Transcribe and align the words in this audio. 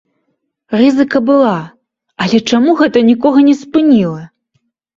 Рызыка 0.79 1.21
была, 1.27 1.51
але 2.27 2.37
чаму 2.49 2.75
гэта 2.81 3.05
нікога 3.13 3.47
не 3.51 3.55
спыніла? 3.63 4.21